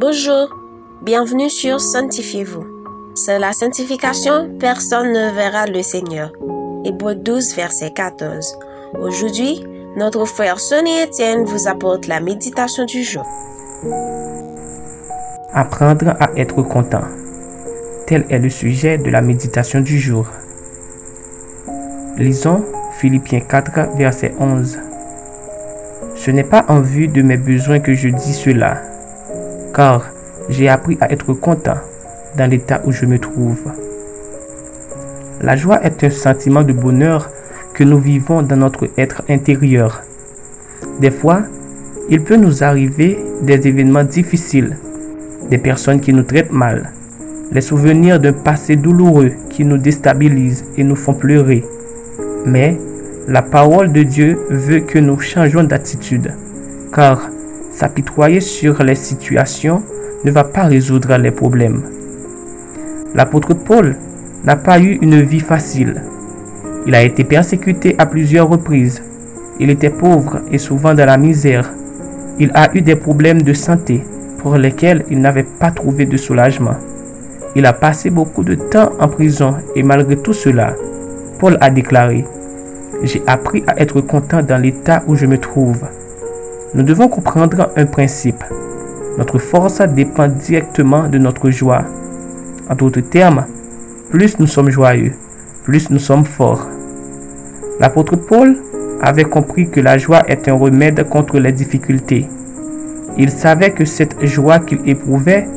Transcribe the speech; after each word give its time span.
Bonjour, 0.00 0.48
bienvenue 1.02 1.50
sur 1.50 1.78
Sanctifiez-vous. 1.78 2.64
Sans 3.14 3.38
la 3.38 3.52
sanctification, 3.52 4.56
personne 4.58 5.12
ne 5.12 5.34
verra 5.34 5.66
le 5.66 5.82
Seigneur. 5.82 6.32
Hébreu 6.86 7.16
12, 7.16 7.54
verset 7.54 7.90
14. 7.90 8.58
Aujourd'hui, 8.98 9.62
notre 9.98 10.24
frère 10.24 10.58
Sonny 10.58 11.02
Etienne 11.02 11.44
vous 11.44 11.68
apporte 11.68 12.06
la 12.06 12.20
méditation 12.20 12.86
du 12.86 13.02
jour. 13.02 13.26
Apprendre 15.52 16.16
à 16.18 16.30
être 16.34 16.62
content. 16.62 17.04
Tel 18.06 18.24
est 18.30 18.38
le 18.38 18.48
sujet 18.48 18.96
de 18.96 19.10
la 19.10 19.20
méditation 19.20 19.82
du 19.82 19.98
jour. 20.00 20.26
Lisons 22.16 22.64
Philippiens 22.92 23.40
4, 23.40 23.98
verset 23.98 24.32
11. 24.40 24.78
Ce 26.14 26.30
n'est 26.30 26.42
pas 26.42 26.64
en 26.68 26.80
vue 26.80 27.08
de 27.08 27.20
mes 27.20 27.36
besoins 27.36 27.80
que 27.80 27.92
je 27.92 28.08
dis 28.08 28.32
cela, 28.32 28.89
car 29.74 30.10
j'ai 30.48 30.68
appris 30.68 30.98
à 31.00 31.12
être 31.12 31.32
content 31.32 31.78
dans 32.36 32.50
l'état 32.50 32.82
où 32.84 32.92
je 32.92 33.06
me 33.06 33.18
trouve. 33.18 33.72
La 35.40 35.56
joie 35.56 35.82
est 35.82 36.04
un 36.04 36.10
sentiment 36.10 36.62
de 36.62 36.72
bonheur 36.72 37.30
que 37.72 37.84
nous 37.84 37.98
vivons 37.98 38.42
dans 38.42 38.56
notre 38.56 38.88
être 38.98 39.22
intérieur. 39.28 40.02
Des 41.00 41.10
fois, 41.10 41.42
il 42.08 42.22
peut 42.22 42.36
nous 42.36 42.62
arriver 42.64 43.18
des 43.42 43.66
événements 43.66 44.04
difficiles, 44.04 44.76
des 45.48 45.58
personnes 45.58 46.00
qui 46.00 46.12
nous 46.12 46.24
traitent 46.24 46.52
mal, 46.52 46.90
les 47.52 47.60
souvenirs 47.60 48.20
d'un 48.20 48.32
passé 48.32 48.76
douloureux 48.76 49.32
qui 49.48 49.64
nous 49.64 49.78
déstabilisent 49.78 50.64
et 50.76 50.84
nous 50.84 50.96
font 50.96 51.14
pleurer. 51.14 51.64
Mais 52.44 52.76
la 53.28 53.42
parole 53.42 53.92
de 53.92 54.02
Dieu 54.02 54.38
veut 54.50 54.80
que 54.80 54.98
nous 54.98 55.18
changions 55.18 55.64
d'attitude, 55.64 56.32
car 56.92 57.30
s'apitoyer 57.80 58.40
sur 58.40 58.82
les 58.82 58.94
situations 58.94 59.82
ne 60.26 60.30
va 60.30 60.44
pas 60.44 60.64
résoudre 60.64 61.16
les 61.16 61.30
problèmes. 61.30 61.82
L'apôtre 63.14 63.54
Paul 63.54 63.96
n'a 64.44 64.56
pas 64.56 64.78
eu 64.78 64.98
une 65.00 65.22
vie 65.22 65.40
facile. 65.40 66.02
Il 66.86 66.94
a 66.94 67.02
été 67.02 67.24
persécuté 67.24 67.94
à 67.96 68.04
plusieurs 68.04 68.50
reprises. 68.50 69.02
Il 69.58 69.70
était 69.70 69.88
pauvre 69.88 70.42
et 70.52 70.58
souvent 70.58 70.92
dans 70.92 71.06
la 71.06 71.16
misère. 71.16 71.72
Il 72.38 72.50
a 72.52 72.68
eu 72.76 72.82
des 72.82 72.96
problèmes 72.96 73.40
de 73.40 73.54
santé 73.54 74.04
pour 74.40 74.56
lesquels 74.56 75.06
il 75.10 75.18
n'avait 75.22 75.48
pas 75.58 75.70
trouvé 75.70 76.04
de 76.04 76.18
soulagement. 76.18 76.76
Il 77.56 77.64
a 77.64 77.72
passé 77.72 78.10
beaucoup 78.10 78.44
de 78.44 78.56
temps 78.56 78.90
en 79.00 79.08
prison 79.08 79.54
et 79.74 79.82
malgré 79.82 80.16
tout 80.16 80.34
cela, 80.34 80.74
Paul 81.38 81.56
a 81.62 81.70
déclaré, 81.70 82.26
J'ai 83.02 83.22
appris 83.26 83.64
à 83.66 83.80
être 83.80 84.02
content 84.02 84.42
dans 84.42 84.60
l'état 84.60 85.02
où 85.06 85.14
je 85.14 85.24
me 85.24 85.38
trouve. 85.38 85.82
Nous 86.72 86.84
devons 86.84 87.08
comprendre 87.08 87.70
un 87.76 87.84
principe. 87.84 88.44
Notre 89.18 89.38
force 89.38 89.80
dépend 89.80 90.28
directement 90.28 91.08
de 91.08 91.18
notre 91.18 91.50
joie. 91.50 91.84
En 92.68 92.76
d'autres 92.76 93.00
termes, 93.00 93.44
plus 94.10 94.38
nous 94.38 94.46
sommes 94.46 94.70
joyeux, 94.70 95.14
plus 95.64 95.90
nous 95.90 95.98
sommes 95.98 96.24
forts. 96.24 96.68
L'apôtre 97.80 98.14
Paul 98.14 98.56
avait 99.02 99.24
compris 99.24 99.68
que 99.68 99.80
la 99.80 99.98
joie 99.98 100.22
est 100.28 100.48
un 100.48 100.54
remède 100.54 101.08
contre 101.08 101.40
les 101.40 101.50
difficultés. 101.50 102.28
Il 103.18 103.30
savait 103.30 103.72
que 103.72 103.84
cette 103.84 104.24
joie 104.24 104.60
qu'il 104.60 104.88
éprouvait 104.88 105.48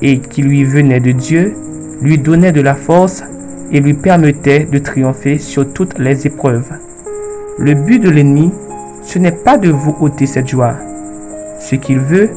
et 0.00 0.20
qui 0.20 0.42
lui 0.42 0.62
venait 0.62 1.00
de 1.00 1.10
Dieu 1.10 1.54
lui 2.02 2.18
donnait 2.18 2.52
de 2.52 2.60
la 2.60 2.76
force 2.76 3.24
et 3.72 3.80
lui 3.80 3.94
permettait 3.94 4.68
de 4.70 4.78
triompher 4.78 5.38
sur 5.38 5.72
toutes 5.72 5.98
les 5.98 6.24
épreuves. 6.24 6.70
Le 7.58 7.74
but 7.74 7.98
de 7.98 8.10
l'ennemi, 8.10 8.52
ce 9.06 9.20
n'est 9.20 9.30
pas 9.30 9.56
de 9.56 9.70
vous 9.70 9.94
ôter 10.00 10.26
cette 10.26 10.48
joie. 10.48 10.74
Ce 11.60 11.76
qu'il 11.76 12.00
veut, 12.00 12.30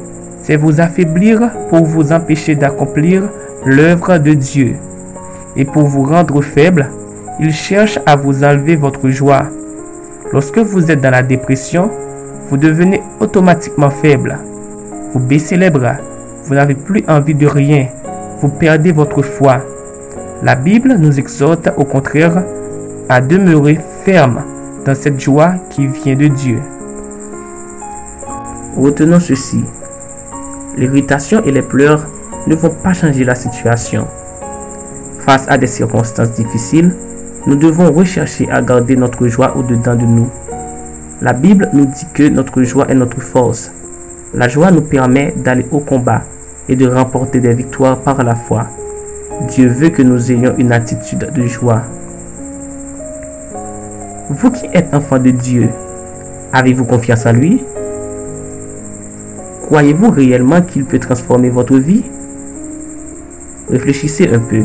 c'est 0.44 0.56
vous 0.56 0.80
affaiblir 0.80 1.52
pour 1.70 1.84
vous 1.84 2.14
empêcher 2.14 2.56
d'accomplir 2.56 3.24
l'œuvre 3.66 4.20
de 4.20 4.34
Dieu. 4.34 4.76
Et 5.56 5.66
pour 5.66 5.86
vous 5.86 6.04
rendre 6.04 6.42
faible, 6.42 6.88
il 7.40 7.52
cherche 7.52 8.00
à 8.06 8.16
vous 8.16 8.44
enlever 8.44 8.76
votre 8.76 9.10
joie. 9.10 9.48
Lorsque 10.32 10.60
vous 10.60 10.92
êtes 10.92 11.02
dans 11.02 11.10
la 11.10 11.24
dépression, 11.24 11.90
vous 12.50 12.58
devenez 12.58 13.02
automatiquement 13.20 13.90
faible. 13.90 14.38
Vous 15.12 15.20
baissez 15.20 15.58
les 15.58 15.72
bras, 15.72 15.98
vous 16.44 16.54
n'avez 16.54 16.76
plus 16.76 17.04
envie 17.08 17.34
de 17.34 17.48
rien, 17.48 17.88
vous 18.42 18.50
perdez 18.50 18.92
votre 18.92 19.24
foi. 19.24 19.58
La 20.44 20.56
Bible 20.56 20.98
nous 21.00 21.18
exhorte 21.20 21.68
au 21.78 21.84
contraire 21.84 22.44
à 23.10 23.22
demeurer 23.22 23.80
ferme 24.06 24.44
dans 24.86 24.96
cette 24.96 25.20
joie 25.20 25.56
qui 25.70 25.88
vient 25.88 26.16
de 26.16 26.28
Dieu. 26.28 26.60
Retenons 28.78 29.20
ceci. 29.20 29.64
L'irritation 30.78 31.44
et 31.44 31.52
les 31.52 31.62
pleurs 31.62 32.08
ne 32.48 32.56
vont 32.56 32.70
pas 32.70 32.94
changer 32.94 33.24
la 33.24 33.36
situation. 33.36 34.08
Face 35.20 35.46
à 35.50 35.58
des 35.58 35.68
circonstances 35.68 36.32
difficiles, 36.32 36.94
nous 37.46 37.56
devons 37.56 37.92
rechercher 37.92 38.50
à 38.50 38.62
garder 38.62 38.96
notre 38.96 39.28
joie 39.28 39.56
au-dedans 39.58 39.96
de 39.96 40.06
nous. 40.06 40.30
La 41.22 41.34
Bible 41.34 41.70
nous 41.74 41.86
dit 41.86 42.08
que 42.14 42.30
notre 42.30 42.64
joie 42.64 42.88
est 42.90 42.96
notre 42.96 43.20
force. 43.22 43.72
La 44.34 44.48
joie 44.48 44.72
nous 44.72 44.82
permet 44.82 45.34
d'aller 45.36 45.66
au 45.72 45.80
combat 45.80 46.24
et 46.70 46.76
de 46.76 46.88
remporter 46.88 47.40
des 47.40 47.54
victoires 47.54 48.00
par 48.00 48.24
la 48.24 48.36
foi. 48.36 48.68
Dieu 49.48 49.68
veut 49.68 49.90
que 49.90 50.02
nous 50.02 50.32
ayons 50.32 50.56
une 50.58 50.72
attitude 50.72 51.32
de 51.34 51.46
joie. 51.46 51.84
Vous 54.30 54.52
qui 54.52 54.68
êtes 54.74 54.94
enfant 54.94 55.18
de 55.18 55.32
Dieu, 55.32 55.70
avez-vous 56.54 56.86
confiance 56.86 57.26
en 57.26 57.34
lui? 57.34 57.64
Croyez-vous 59.64 60.12
réellement 60.12 60.62
qu'il 60.62 60.86
peut 60.86 61.00
transformer 61.00 61.50
votre 61.50 61.76
vie? 61.78 62.04
Réfléchissez 63.72 64.30
un 64.32 64.38
peu. 64.38 64.62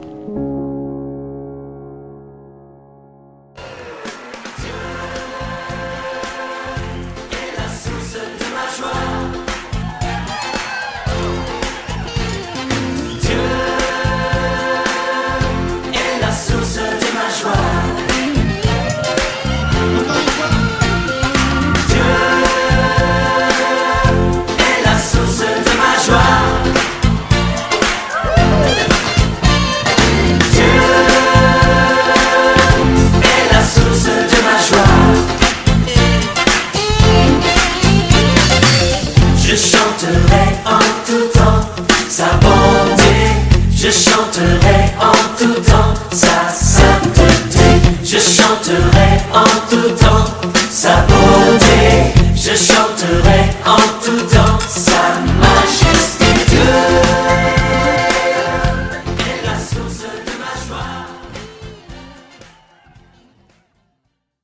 Chanterai 44.01 44.95
en 44.99 45.13
tout 45.39 45.61
temps 45.61 45.95
sa 46.11 46.49
sainteté. 46.53 47.69
Je 48.03 48.19
chanterai 48.19 49.11
en 49.35 49.53
tout 49.69 49.91
temps 50.03 50.27
sa 50.71 51.03
beauté. 51.03 52.15
Je 52.35 52.55
chanterai 52.57 52.90